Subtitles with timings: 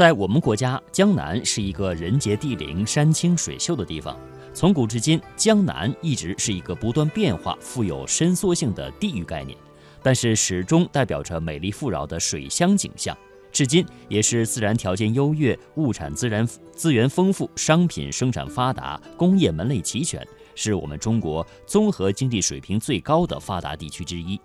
[0.00, 4.16] 在我们国家，江南是一个人杰地灵、山清水秀的地方。
[4.54, 9.54] 从古至今，江南一直是一个不断变化、富有伸缩性的地域概念，
[10.02, 13.14] 但是始终代表着美丽富饶的水乡景象。
[13.52, 24.40] 至今也是自然条件优越、物产自然资源丰富、商品生产发达、工业门类齐全，是我们中国综合经济水平最高的发达地区之一。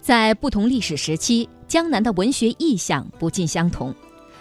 [0.00, 3.94] 在不同历史时期，江南的文学意象不尽相同。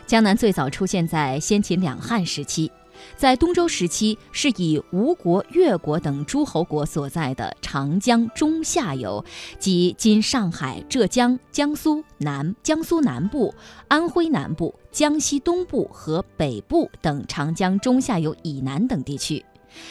[0.05, 2.71] 江南最早出现在先秦两汉时期，
[3.17, 9.23] 在东周时期是以吴国、越国等诸侯国所在的长江中下游，
[9.57, 13.51] 即今上海、浙江、江苏南、江苏南部、
[13.87, 19.43] 安徽南部、江西东部和北部等长江中下游以南等地区。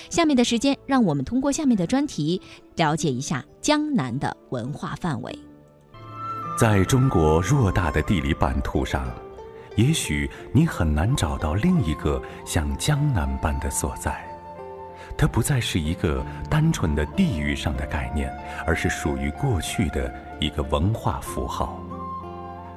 [0.09, 2.41] 下面的时间，让我们通过下面的专题
[2.77, 5.37] 了解一下江南的文化范围。
[6.57, 9.13] 在中国偌大的地理版图上。
[9.77, 14.25] 也许你很难找到另一个像江南般的所在，
[15.17, 18.33] 它不再是一个单纯的地域上的概念，
[18.67, 21.81] 而是属于过去的一个文化符号。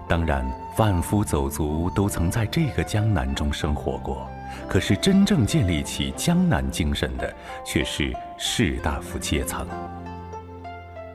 [0.08, 4.28] 当然，贩夫走卒都曾在这个江南中生活过，
[4.68, 7.32] 可是真正建立起江南精神的，
[7.66, 9.68] 却是士大夫阶层。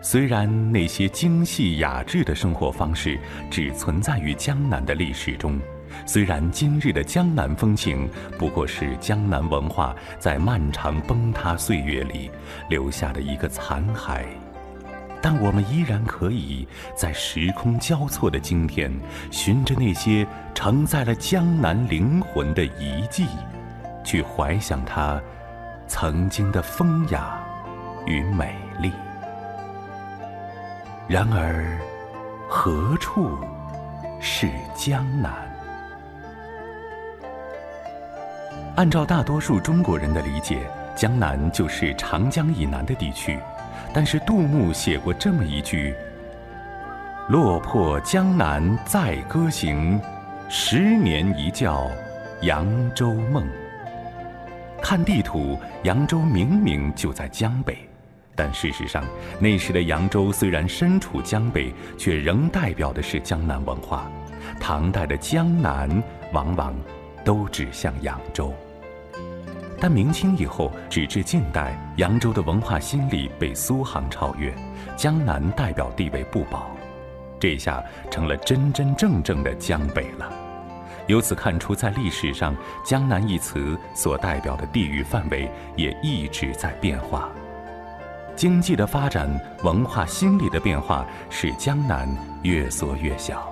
[0.03, 5.59] 虽然那些精细雅致的生活方式只存在于江南的历史中，
[6.07, 12.31] 虽然今日的江南风情不过是江南文化在漫长崩塌岁月里
[12.69, 14.25] 留下的一个残骸，
[15.20, 18.93] 但我们依然可以在时空交错的今天，
[19.31, 23.27] 循着那些承载了江南灵魂的遗迹，
[24.05, 25.20] 去怀想它
[25.87, 27.41] 曾经的风雅
[28.07, 28.91] 与美丽。
[31.09, 31.79] 然而，
[32.48, 33.37] 何处
[34.20, 35.52] 是江南？
[38.75, 40.61] 按照大多数中国人的理解，
[40.97, 43.39] 江南就是长江以南的地区。
[43.92, 45.95] 但是杜牧写过这么一句
[47.29, 50.01] ：“落魄江南再歌行，
[50.48, 51.91] 十年一觉
[52.41, 53.47] 扬州梦。”
[54.80, 57.77] 看地图，扬州明明就在江北。
[58.35, 59.05] 但事实上，
[59.39, 64.11] 那时的扬州虽然身处江北，却仍代表的是江南文化。
[64.58, 66.02] 唐代的江南
[66.33, 66.74] 往往
[67.25, 68.53] 都指向扬州。
[69.81, 74.55] 但明清以后，直至近代，扬州的文化心理被苏杭超越，
[74.97, 76.71] 江南代表地位不保，
[77.41, 80.33] 这下成了真真正正的江北了。
[81.09, 82.55] 由此看出，在历史上
[82.87, 87.29] ，“江南”一词所代表的地域范围也一直在变化。
[88.37, 89.29] 经济的发展、
[89.65, 92.09] 文化心理的变化，使江南
[92.43, 93.52] 越缩越小。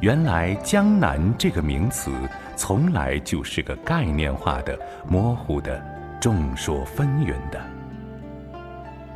[0.00, 2.10] 原来“江南”这个名词，
[2.56, 5.78] 从来就是个概念化的、模糊的、
[6.18, 7.60] 众说纷纭的。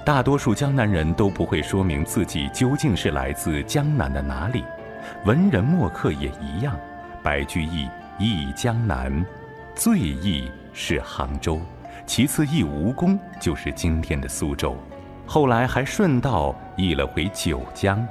[0.05, 4.63] 大多数江南人都不会说明自己究竟是来自江南的哪里，
[5.25, 6.77] 文人墨客也一样。
[7.23, 9.25] 白居易忆江南，
[9.75, 11.59] 最忆是杭州。
[12.05, 14.77] 其次忆吴宫，就是今天的苏州，
[15.25, 18.07] 后来还顺道忆了回九江。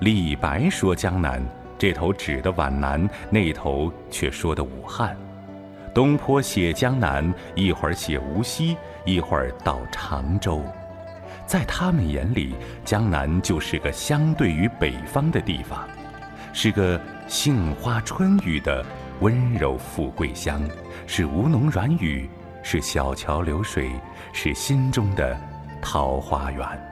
[0.00, 1.40] 李白说江南，
[1.80, 5.16] 这头指的皖南，那头却说的武汉。
[5.94, 8.76] 东坡写江南，一会儿写无锡，
[9.06, 10.62] 一会儿到常州，
[11.46, 12.54] 在他们眼里，
[12.84, 15.88] 江南就是个相对于北方的地方，
[16.52, 18.84] 是个杏花春雨的
[19.20, 20.60] 温柔富贵乡，
[21.06, 22.28] 是吴侬软语。
[22.62, 23.90] 是小桥流水，
[24.34, 25.34] 是心中的
[25.80, 26.89] 桃花源。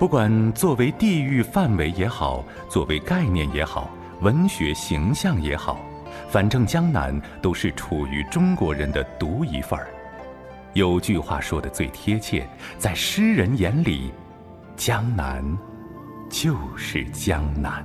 [0.00, 3.90] 不管作为地域范围也好，作为概念也好，
[4.22, 5.78] 文学形象也好，
[6.30, 9.88] 反正江南都是处于中国人的独一份儿。
[10.72, 14.10] 有句话说的最贴切，在诗人眼里，
[14.74, 15.44] 江南
[16.30, 17.84] 就是江南。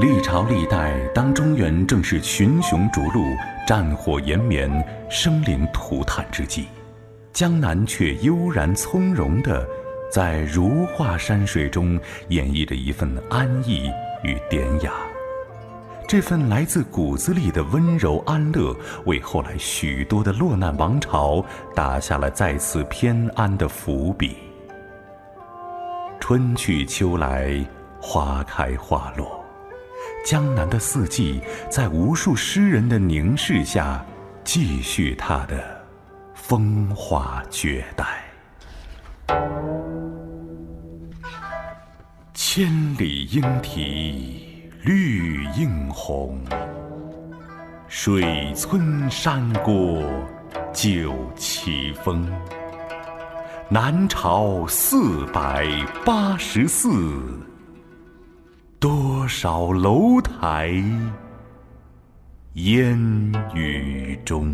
[0.00, 3.22] 历朝历代，当中原正是群雄逐鹿、
[3.66, 4.68] 战火延绵、
[5.10, 6.66] 生灵涂炭之际，
[7.32, 9.64] 江南却悠然从容地
[10.10, 13.90] 在如画山水中演绎着一份安逸
[14.24, 14.92] 与典雅。
[16.08, 18.74] 这份来自骨子里的温柔安乐，
[19.04, 21.44] 为后来许多的落难王朝
[21.74, 24.36] 打下了再次偏安的伏笔。
[26.18, 27.64] 春去秋来，
[28.00, 29.41] 花开花落。
[30.24, 34.04] 江南的四季，在无数诗人的凝视下，
[34.44, 35.84] 继续它的
[36.34, 38.22] 风华绝代。
[42.32, 46.40] 千里莺啼绿映红，
[47.88, 50.02] 水村山郭
[50.72, 52.30] 酒旗风。
[53.68, 55.66] 南朝四百
[56.04, 57.51] 八十寺。
[58.82, 60.72] 多少楼台
[62.54, 62.98] 烟
[63.54, 64.52] 雨中。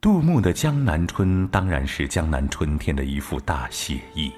[0.00, 4.32] 杜牧的《江南春》当然是江南春天的一幅大写意。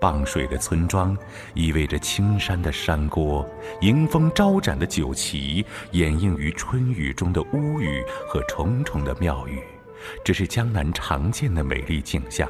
[0.00, 1.14] 傍水的村庄，
[1.52, 3.46] 意味着青山的山郭，
[3.82, 9.60] 迎风招展的酒旗，掩映于春雨中的屋宇和重重的庙宇，
[10.24, 12.48] 这是江南常见的美丽景象。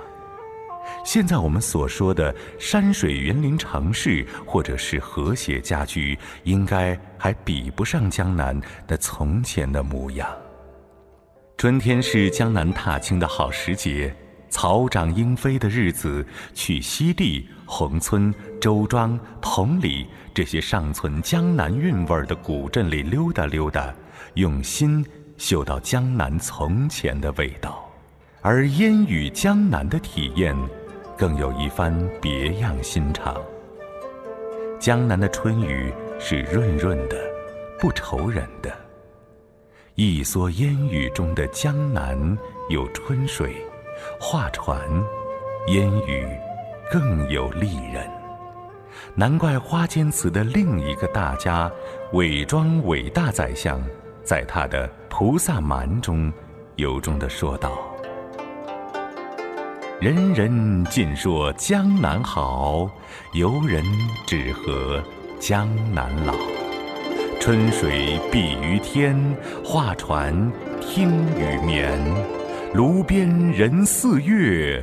[1.05, 10.29] 现在我们所说的山水园林城市，或者是和谐家居，应该还比不上江南的从前的模样。
[11.57, 14.15] 春天是江南踏青的好时节，
[14.49, 23.93] 草长莺飞的日子，去西递、宏村、周庄、同里这些尚存江南韵味的古镇里溜达溜达，
[24.35, 25.05] 用心
[25.37, 27.91] 嗅到江南从前的味道，
[28.43, 30.57] 而烟雨江南的体验。
[31.21, 33.37] 更有一番别样心肠。
[34.79, 37.17] 江南的春雨是润润的，
[37.79, 38.73] 不愁人的。
[39.97, 42.17] 一蓑烟雨中的江南
[42.71, 43.55] 有春水，
[44.19, 44.81] 画船，
[45.67, 46.27] 烟雨，
[46.91, 48.09] 更有丽人。
[49.15, 51.71] 难怪花间词的另一个大家，
[52.15, 53.79] 韦庄伟大宰相，
[54.25, 56.33] 在他的《菩萨蛮》中，
[56.77, 57.90] 由衷地说道。
[60.01, 62.91] 人人尽说江南好，
[63.35, 63.85] 游人
[64.27, 64.99] 只合
[65.39, 66.33] 江南老。
[67.39, 69.15] 春水碧于天，
[69.63, 72.01] 画船听雨眠。
[72.73, 74.83] 炉边人似月，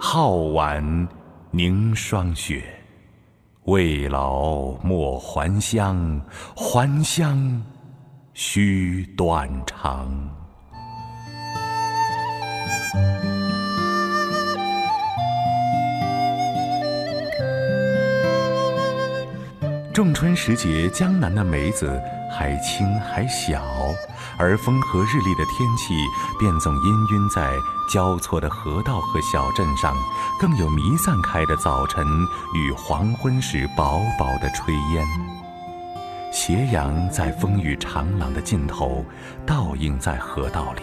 [0.00, 1.06] 皓腕
[1.52, 2.64] 凝霜雪。
[3.66, 6.20] 未老莫还乡，
[6.56, 7.62] 还乡
[8.34, 10.28] 须断肠。
[19.96, 21.98] 仲春时节，江南的梅子
[22.30, 23.64] 还青还小，
[24.36, 25.94] 而风和日丽的天气
[26.38, 27.50] 便总氤氲在
[27.90, 29.96] 交错的河道和小镇上，
[30.38, 32.06] 更有弥散开的早晨
[32.52, 35.02] 与黄昏时薄薄的炊烟。
[36.30, 39.02] 斜阳在风雨长廊的尽头
[39.46, 40.82] 倒映在河道里，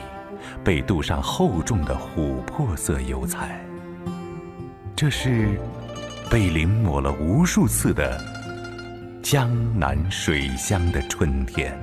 [0.64, 3.64] 被镀上厚重的琥珀色油彩。
[4.96, 5.62] 这是
[6.32, 8.20] 被临摹了无数次的。
[9.24, 9.50] 江
[9.80, 11.74] 南水乡的春天。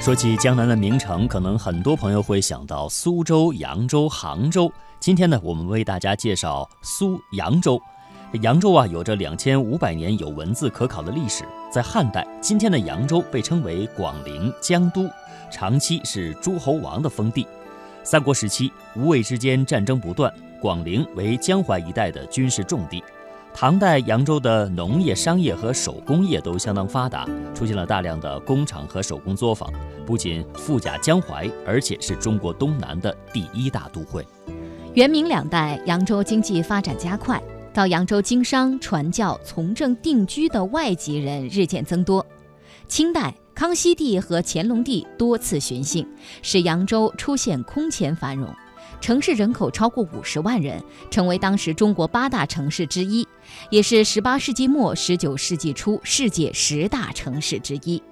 [0.00, 4.72] 说起江南的名城，可能很多朋友会想到苏州、扬州、杭州。
[5.00, 7.76] 今天呢，我们为大家介绍苏扬州。
[8.40, 11.42] 扬州啊，有着两千五百年有文字可考的历史。
[11.68, 15.10] 在汉代，今天的扬州被称为广陵江都，
[15.50, 17.44] 长期是诸侯王的封地。
[18.04, 23.02] 三国时期，吴魏之间战争不断，广陵为江淮一带的军事重地。
[23.56, 29.72] 唐代扬州的农业、商业和手工业都相当发达，出现了大量的工厂和手工作坊，
[30.04, 34.26] 不仅富甲江淮，而且是中国东南的第一大都会。
[34.94, 37.40] 元明两代，扬州经济发展加快，
[37.72, 42.26] 到扬州经商、传教、从政、定居的外籍人日渐增多。
[42.88, 46.04] 清代，康熙帝和乾隆帝多次巡幸，
[46.42, 48.52] 使扬州出现空前繁荣。
[49.00, 53.26] 城市人口超过五十万人，成为当时中国八大城市之一，
[53.70, 58.02] 也是十八世纪末、十九世纪初世界十大城市之一。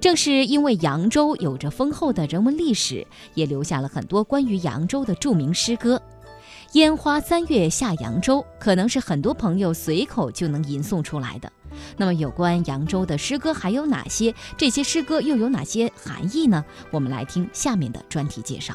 [0.00, 6.02] 正是因为扬州有着丰厚的人文历史，也留下了很多关于扬州的著名诗歌。
[6.74, 11.50] “烟花三月下扬州”可能是很多朋友随口就能吟诵出来的。
[11.96, 14.34] 那么，有关扬州的诗歌还有哪些？
[14.56, 16.64] 这些诗歌又有哪些含义呢？
[16.90, 18.74] 我们来听下面的专题介绍。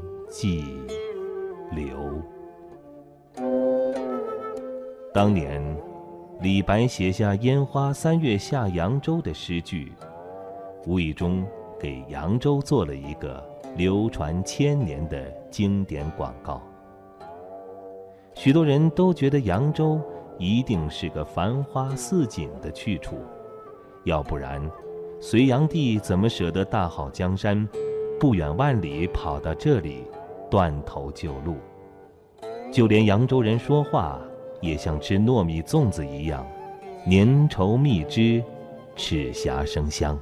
[0.31, 0.63] 寄
[1.75, 2.21] 流。
[5.13, 5.61] 当年，
[6.39, 9.91] 李白写下“烟花三月下扬州”的诗句，
[10.87, 11.45] 无意中
[11.77, 13.45] 给扬州做了一个
[13.75, 16.61] 流传千年的经典广告。
[18.33, 19.99] 许多人都觉得扬州
[20.39, 23.17] 一定是个繁花似锦的去处，
[24.05, 24.61] 要不然，
[25.19, 27.67] 隋炀帝怎么舍得大好江山，
[28.17, 30.05] 不远万里跑到这里？
[30.51, 31.55] 断头旧路，
[32.73, 34.19] 就连扬州人说话
[34.59, 36.45] 也像吃糯米粽子一样，
[37.09, 38.43] 粘稠蜜汁，
[38.97, 40.19] 齿颊生香。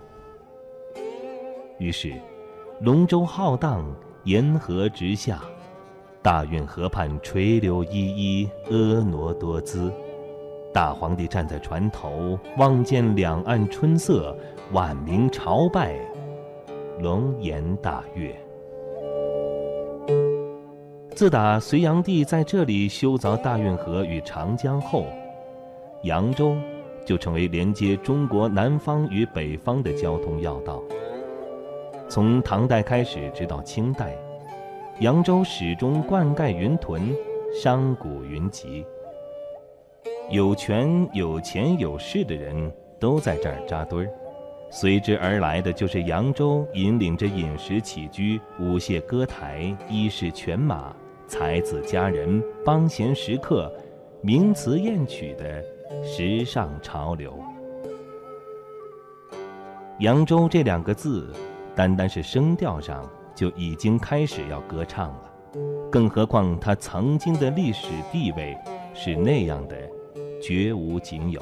[1.79, 2.13] 于是，
[2.81, 3.83] 龙舟浩荡，
[4.23, 5.41] 沿河直下，
[6.21, 9.91] 大运河畔垂柳依依，婀娜多姿。
[10.71, 14.37] 大皇帝站在船头，望见两岸春色，
[14.71, 15.99] 万民朝拜，
[16.99, 18.39] 龙颜大悦。
[21.19, 25.05] 自打隋炀帝在这里修凿大运河与长江后，
[26.03, 26.55] 扬州
[27.05, 30.81] 就成为连接中国南方与北方的交通要道。
[32.07, 34.15] 从唐代开始，直到清代，
[35.01, 37.13] 扬州始终灌溉云屯，
[37.53, 38.85] 商贾云集。
[40.29, 44.11] 有权有钱有势的人都在这儿扎堆儿，
[44.71, 50.95] 随之而来的就是扬州引领着饮食起居、舞榭歌台、衣饰犬马。
[51.29, 53.71] 才子佳人、帮闲时刻、
[54.19, 55.63] 名词艳曲的
[56.03, 57.31] 时尚潮流。
[59.99, 61.31] 扬州这两个字，
[61.75, 65.31] 单单是声调上就已经开始要歌唱了，
[65.91, 68.57] 更何况它曾经的历史地位
[68.95, 69.77] 是那样的
[70.41, 71.39] 绝无仅有。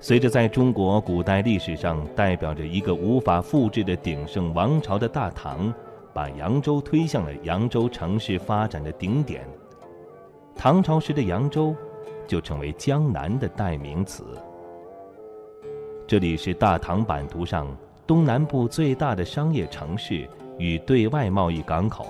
[0.00, 5.72] 随着在中国古代历史上代表着一个无法复制的鼎盛王朝的大唐。
[6.12, 9.46] 把扬州推向了扬州城市发展的顶点。
[10.54, 11.74] 唐朝时的扬州，
[12.26, 14.24] 就成为江南的代名词。
[16.06, 17.66] 这里是大唐版图上
[18.06, 22.08] 东南部最大的商业城市与对外贸易港口。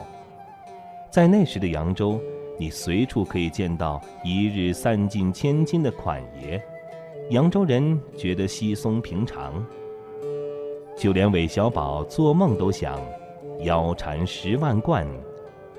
[1.10, 2.18] 在那时的扬州，
[2.58, 6.60] 你随处可以见到一日散尽千金的款爷，
[7.30, 9.64] 扬州人觉得稀松平常。
[10.96, 12.98] 就连韦小宝做梦都想。
[13.62, 15.06] 腰缠十万贯，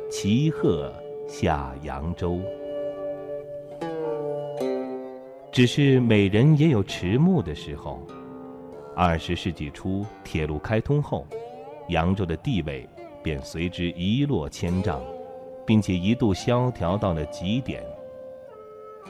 [0.10, 0.94] 骑鹤
[1.28, 2.40] 下扬州。
[5.52, 8.00] 只是美人也有迟暮的时候。
[8.96, 11.26] 二十世纪初，铁路开通后，
[11.88, 12.88] 扬州的地位
[13.24, 15.02] 便随之一落千丈，
[15.66, 17.84] 并且一度萧条到了极点。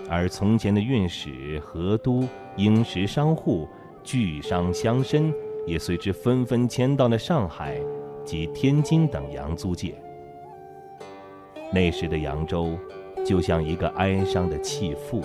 [0.10, 2.24] 而从前的运使、河都、
[2.56, 3.68] 英食商户、
[4.02, 5.34] 巨商乡绅，
[5.68, 7.78] 也随之纷纷迁到了上海。
[8.24, 9.96] 及天津等洋租界。
[11.74, 12.78] 那时的扬州，
[13.26, 15.22] 就像一个哀伤的弃妇，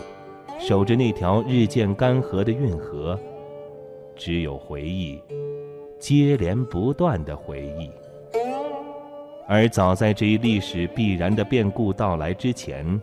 [0.59, 3.19] 守着那条日渐干涸的运河，
[4.15, 5.21] 只有回忆，
[5.99, 7.91] 接连不断的回忆。
[9.49, 13.01] 而早在这一历史必然的变故到来之前，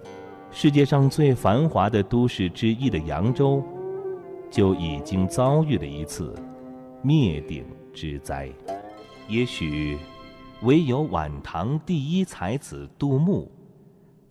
[0.52, 3.64] 世界上最繁华的都市之一的扬州，
[4.50, 6.34] 就已经遭遇了一次
[7.02, 8.50] 灭顶之灾。
[9.28, 9.98] 也许，
[10.62, 13.50] 唯有晚唐第一才子杜牧，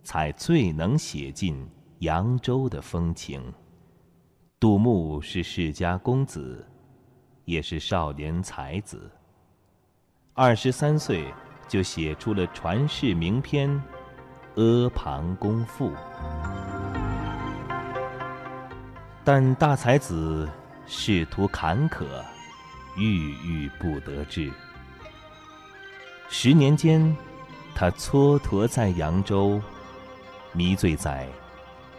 [0.03, 1.67] 才最能写尽
[1.99, 3.41] 扬州的风情。
[4.59, 6.65] 杜牧是世家公子，
[7.43, 9.11] 也是少年才子。
[10.33, 11.25] 二十三岁
[11.67, 13.69] 就写出了传世名篇
[14.55, 15.89] 《阿房宫赋》。
[19.23, 20.47] 但大才子
[20.85, 22.05] 仕途坎坷，
[22.95, 24.51] 郁郁不得志。
[26.29, 27.15] 十年间，
[27.75, 29.61] 他蹉跎在扬州，
[30.51, 31.27] 迷醉在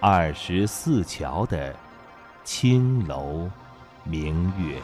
[0.01, 1.75] 二十四桥的。
[2.47, 3.51] 青楼
[4.03, 4.79] 明月，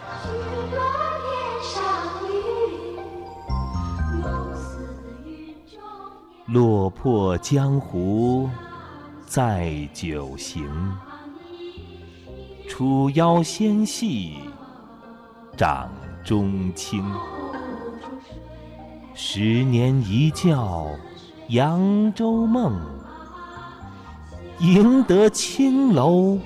[6.46, 8.48] 落魄江湖
[9.26, 10.66] 再酒行。
[12.66, 14.38] 楚腰纤细，
[15.54, 15.92] 掌
[16.24, 17.04] 中轻。
[19.22, 20.98] 十年一觉
[21.48, 22.80] 扬州梦，
[24.60, 26.38] 赢得青楼。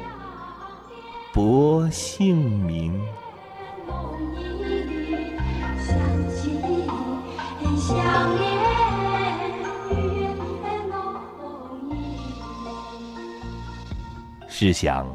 [1.32, 3.00] 薄幸名。
[14.48, 15.06] 试想，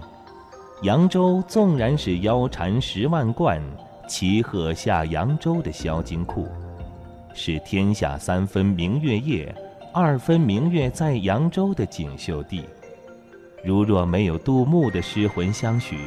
[0.83, 3.61] 扬州纵然是腰缠十万贯，
[4.07, 6.47] 骑鹤下扬州的销金库，
[7.41, 9.55] 是天下三分明月夜，
[9.93, 12.65] 二分明月在扬州的锦绣地。
[13.63, 15.97] 如若没有杜牧的诗魂相许，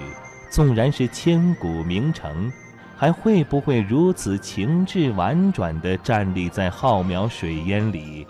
[0.50, 2.52] 纵然是千古名城，
[2.94, 8.26] 还会不会如此情致婉转地站立在浩渺水烟里，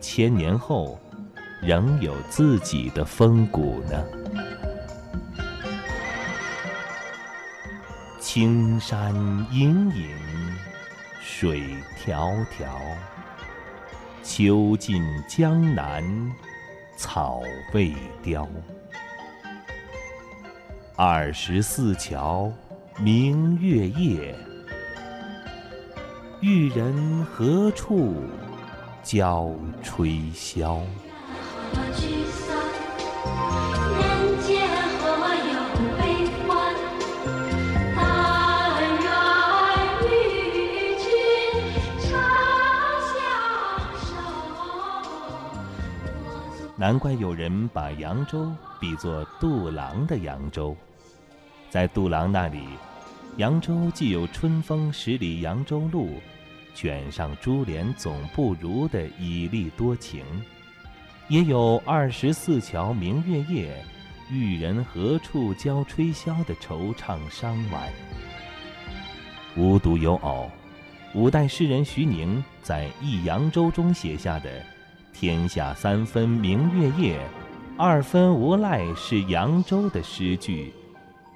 [0.00, 0.96] 千年后
[1.60, 4.04] 仍有自己的风骨呢？
[8.20, 9.12] 青山
[9.50, 10.06] 隐隐，
[11.30, 11.60] 水
[12.04, 12.96] 迢迢，
[14.24, 16.02] 秋尽江南。
[16.96, 18.48] 草未凋，
[20.96, 22.50] 二十四桥
[22.98, 24.34] 明月夜，
[26.40, 28.16] 玉人何处
[29.04, 29.48] 教
[29.80, 30.80] 吹箫？
[46.80, 50.76] 难怪有人把扬州比作杜郎的扬州，
[51.68, 52.68] 在杜郎那里，
[53.36, 56.20] 扬州既有“春风十里扬州路，
[56.76, 60.24] 卷上珠帘总不如”的以丽多情，
[61.26, 63.84] 也有“二十四桥明月夜，
[64.30, 67.92] 玉人何处教吹箫”的惆怅伤婉。
[69.56, 70.48] 无独有偶，
[71.12, 74.62] 五代诗人徐宁在《忆扬州》中写下的。
[75.20, 77.18] 天下三分明月夜，
[77.76, 80.72] 二分无赖是扬州的诗句，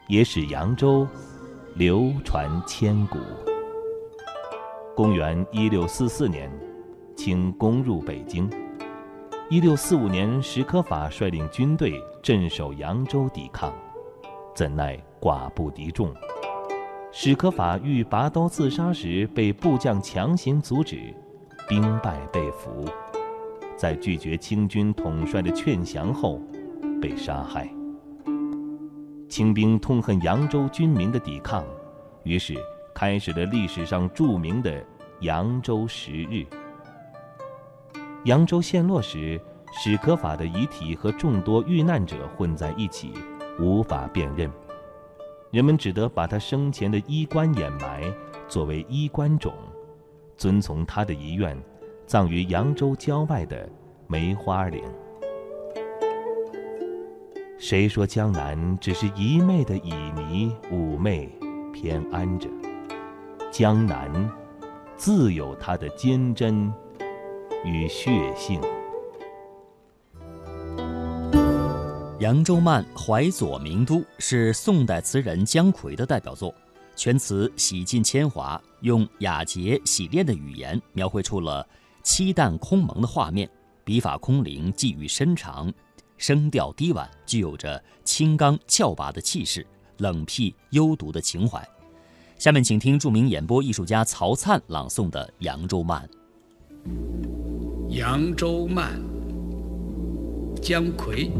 [0.06, 1.04] 也使扬州
[1.74, 3.18] 流传千古。
[4.94, 6.48] 公元一六四四年，
[7.16, 8.48] 清攻入北京。
[9.50, 13.74] 一六四五年，史可法率领军队镇守扬州抵抗，
[14.54, 16.14] 怎奈寡不敌众。
[17.10, 21.12] 史可法欲拔刀自杀时，被部将强行阻止，
[21.68, 22.86] 兵败被俘。
[23.76, 26.40] 在拒绝清军统帅的劝降后，
[27.00, 27.68] 被杀害。
[29.28, 31.64] 清兵痛恨扬州军民的抵抗，
[32.22, 32.54] 于是
[32.94, 34.84] 开始了历史上著名的
[35.20, 36.44] 扬州十日。
[38.24, 39.40] 扬州陷落时，
[39.72, 43.14] 史可法的遗体和众多遇难者混在一起，
[43.58, 44.50] 无法辨认，
[45.50, 48.04] 人们只得把他生前的衣冠掩埋，
[48.48, 49.52] 作为衣冠冢，
[50.36, 51.56] 遵从他的遗愿。
[52.12, 53.66] 葬于扬州郊外的
[54.06, 54.84] 梅花岭。
[57.58, 61.26] 谁说江南只是一昧的旖旎妩媚
[61.72, 62.50] 偏安着？
[63.50, 64.30] 江南
[64.94, 66.70] 自有它的坚贞
[67.64, 68.60] 与血性。
[72.20, 76.54] 扬州慢·淮左名都是宋代词人姜夔的代表作，
[76.94, 81.66] 全词洗尽铅华，用雅洁洗练的语言描绘出了。
[82.02, 83.48] 凄淡空蒙的画面，
[83.84, 85.72] 笔法空灵，寄语深长，
[86.18, 89.66] 声调低婉，具有着清刚峭拔的气势，
[89.98, 91.66] 冷僻幽独的情怀。
[92.38, 96.08] 下面请听著名演播艺术家曹灿朗诵的《扬州慢》。
[97.96, 99.00] 《扬州慢》，
[100.60, 101.30] 姜夔。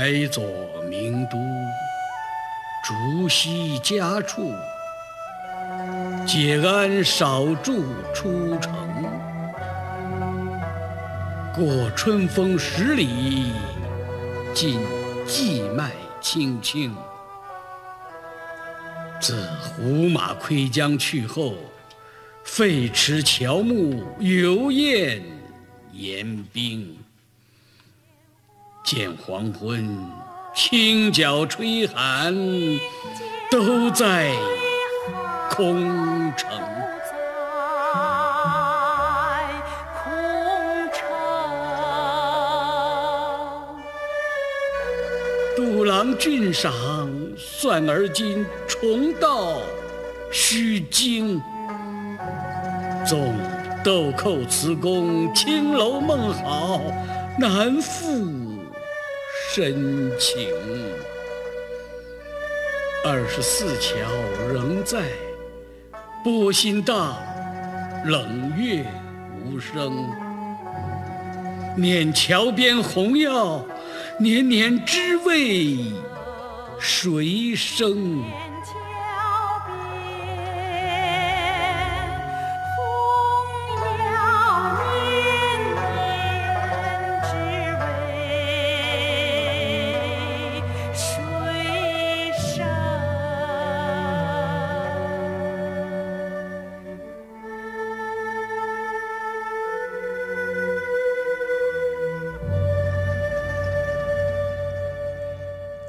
[0.00, 0.42] 改左
[0.88, 1.36] 名都，
[2.82, 4.50] 竹西家处，
[6.26, 7.84] 解安少助
[8.14, 8.72] 出城。
[11.54, 13.52] 过春风十里，
[14.54, 14.80] 尽
[15.26, 16.96] 荠麦青青。
[19.20, 21.56] 自胡马窥江去后，
[22.42, 25.22] 废池乔木，犹厌
[25.92, 26.96] 言兵。
[28.92, 30.04] 见黄昏，
[30.52, 32.34] 清角吹寒，
[33.48, 34.32] 都在
[35.48, 36.50] 空城。
[45.56, 46.72] 杜郎俊赏，
[47.36, 49.58] 算而今重到
[50.32, 51.40] 须惊。
[53.06, 53.32] 纵
[53.84, 56.80] 豆蔻词工，青楼梦好，
[57.38, 58.49] 难复。
[59.52, 60.48] 深情，
[63.04, 63.96] 二十四桥
[64.52, 65.10] 仍在，
[66.22, 67.16] 波心荡，
[68.04, 68.86] 冷月
[69.44, 70.08] 无声。
[71.76, 73.66] 念桥边红药，
[74.20, 75.78] 年年知为
[76.78, 78.22] 谁生？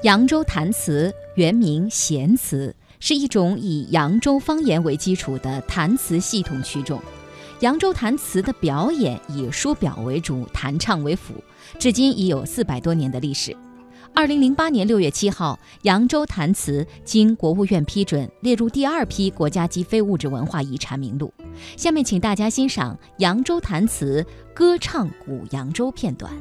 [0.04, 7.00] 扬州弹词原名弦词，是一种以扬州方言为基础的弹词系统曲种。
[7.60, 11.36] 扬州弹词的表演以书表为主，弹唱为辅，
[11.78, 13.56] 至今已有四百多年的历史。
[14.16, 21.32] 二零零八年六月七号，扬州弹词经国务院批准列入第二批国家级非物质文化遗产名录。
[21.78, 26.34] 下面请大家欣赏扬州弹词歌唱古扬州片段。